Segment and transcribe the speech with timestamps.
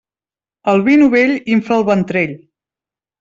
[0.71, 2.33] El vi novell infla el ventrell.